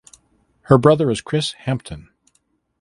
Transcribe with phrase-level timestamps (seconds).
[0.61, 2.09] Her Brother is Chris Hampton.